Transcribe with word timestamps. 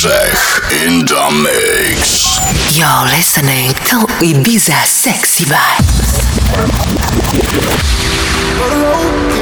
Grzech 0.00 0.72
in 0.86 1.04
the 1.04 1.24
mix. 1.42 2.38
You're 2.74 3.04
listening 3.14 3.68
to 3.90 4.06
Ibiza 4.24 4.86
Sexy 4.86 5.44
Vibe. 5.44 5.84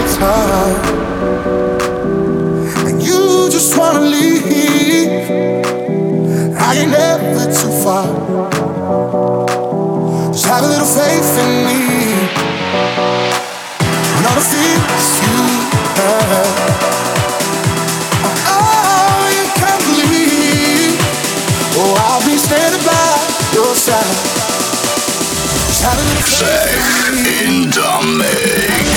It's 0.03 0.17
hard. 0.17 0.85
And 2.89 3.01
you 3.01 3.49
just 3.53 3.79
wanna 3.79 4.01
leave. 4.01 5.13
I 6.59 6.75
ain't 6.75 7.55
too 7.55 7.71
far. 7.85 8.28
Music 26.29 26.47
in 27.41 27.71
the 27.71 28.19
mix. 28.19 28.88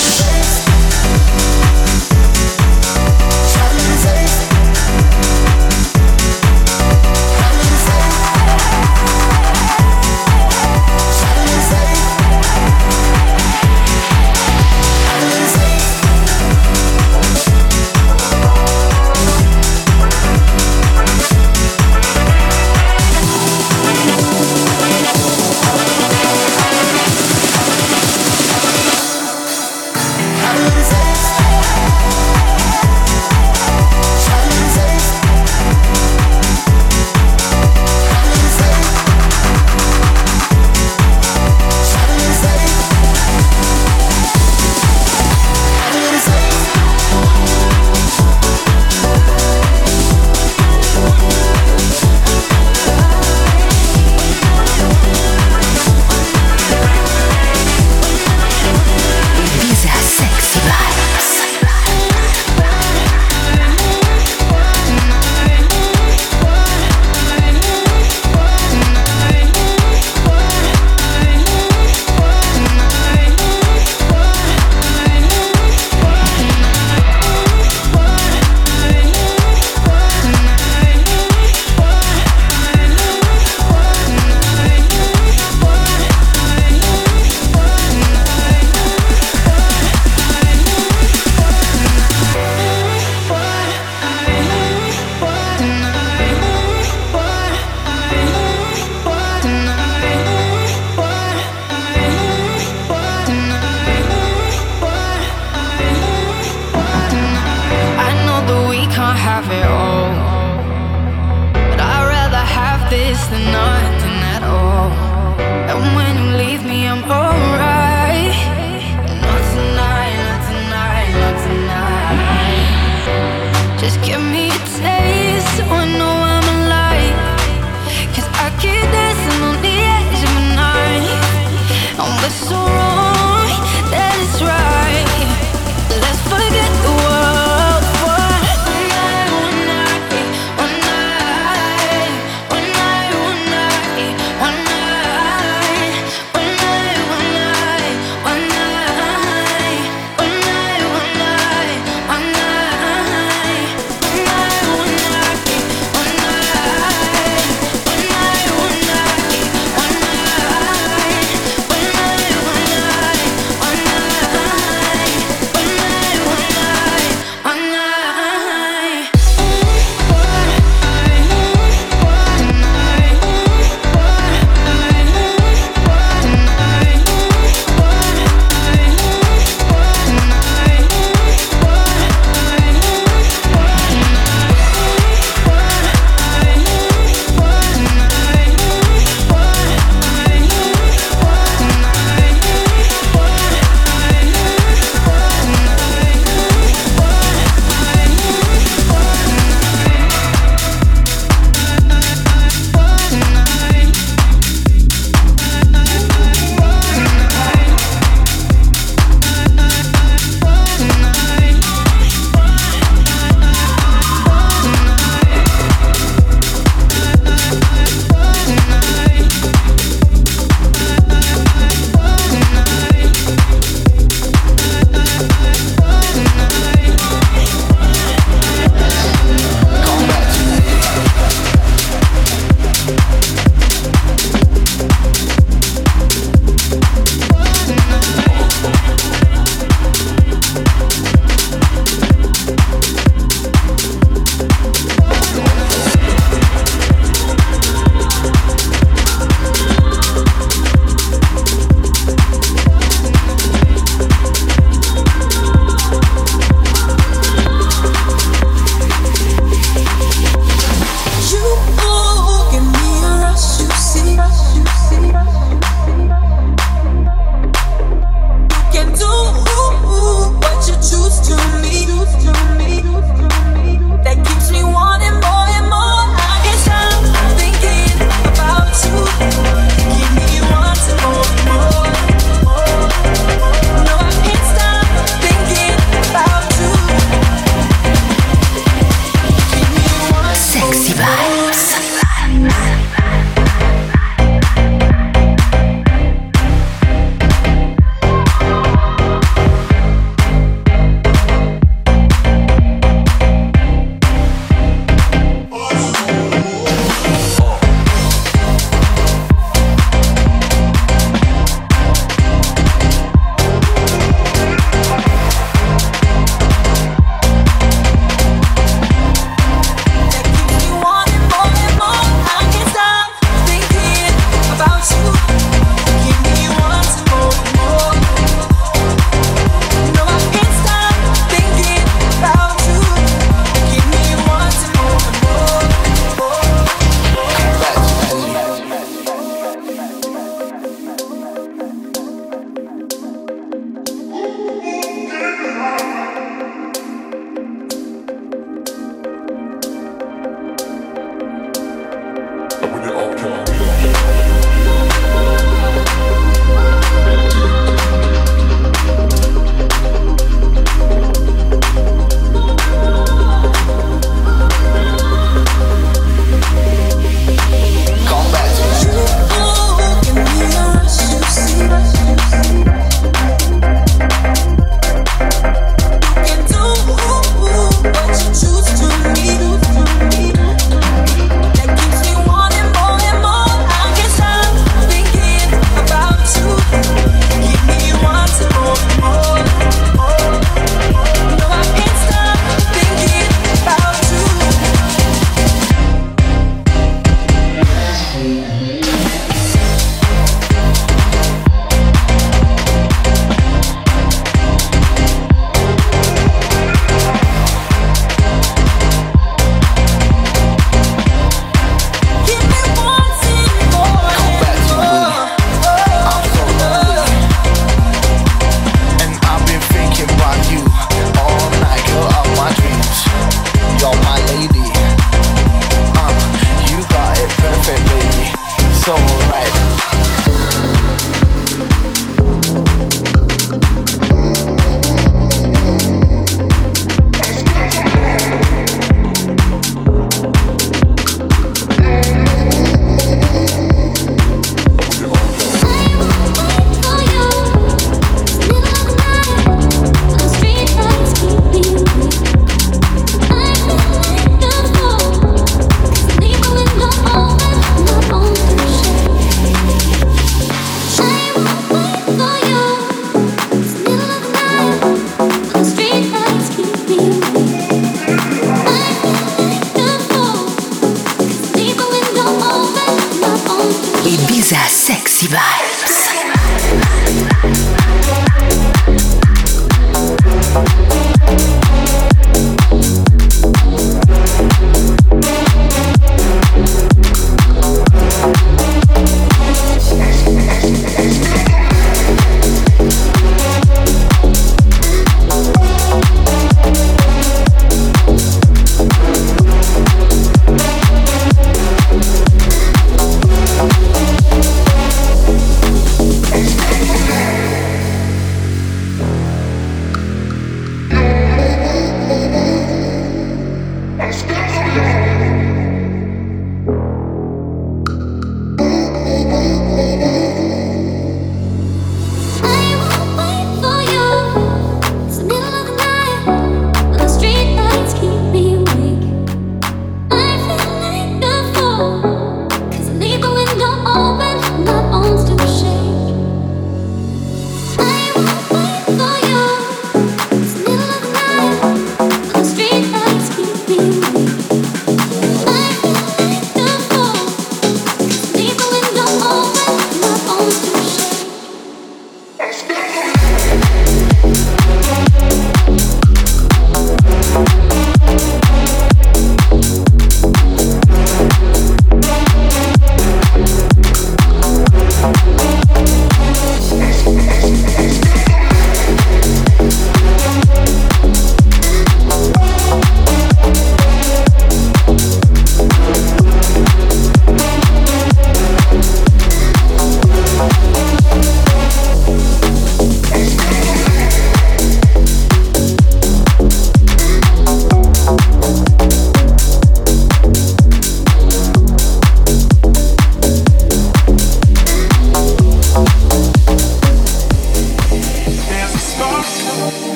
Mr. 474.51 474.67
Sexy 474.67 475.27
Vibes. 475.27 476.10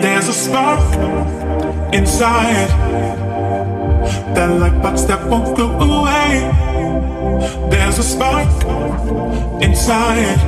There's 0.00 0.28
a 0.28 0.32
spark 0.32 0.80
inside 1.92 2.68
that 4.34 4.50
lightbox 4.50 5.06
that 5.06 5.28
won't 5.28 5.56
go 5.56 5.66
away. 5.70 6.50
There's 7.70 7.98
a 7.98 8.02
spark 8.02 8.48
inside 9.62 10.38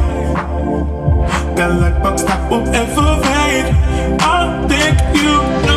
that 1.56 1.70
lightbox 1.82 2.26
that 2.26 2.50
won't 2.50 2.68
ever 2.74 3.08
fade. 3.22 3.74
I 4.20 4.66
think 4.68 5.16
you. 5.16 5.69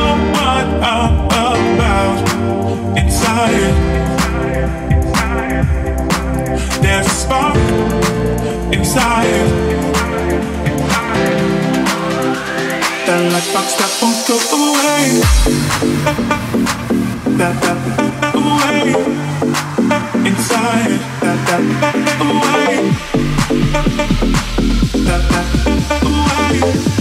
About 0.77 1.29
inside. 2.97 3.73
There's 6.81 7.07
a 7.07 7.09
spark 7.09 7.55
inside. 8.73 9.83
That 13.05 13.21
that 13.77 13.91
won't 14.01 14.27
go 14.27 14.35
away. 14.57 15.03
That 17.37 17.55
away. 18.35 18.93
Inside 20.29 20.99
that 21.21 21.41
away. 22.21 22.73
That 25.05 25.23
that 25.31 25.47
away. 26.03 26.92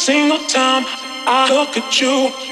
single 0.00 0.38
time 0.46 0.84
I 1.26 1.52
look 1.52 1.76
at 1.76 2.00
you. 2.00 2.49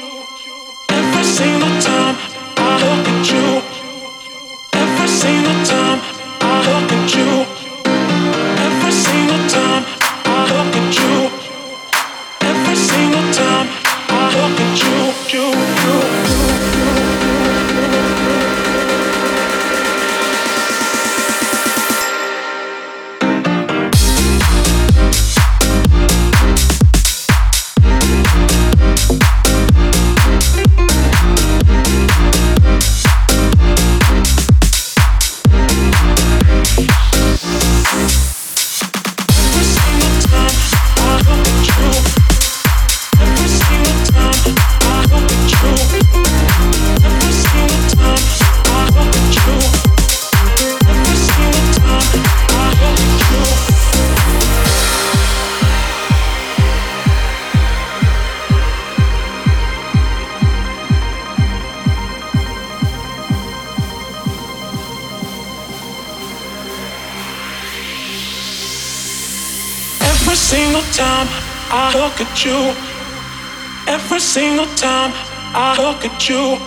at 72.39 72.45
you. 72.45 73.93
Every 73.93 74.20
single 74.20 74.66
time 74.76 75.12
I 75.55 75.76
look 75.78 76.05
at 76.05 76.28
you. 76.28 76.59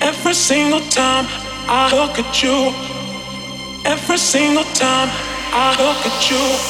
Every 0.00 0.34
single 0.34 0.80
time 0.90 1.26
I 1.68 1.90
look 1.94 2.18
at 2.18 2.42
you. 2.42 2.72
Every 3.84 4.18
single 4.18 4.64
time 4.74 5.08
I 5.52 5.70
look 5.78 6.06
at 6.06 6.30
you. 6.30 6.67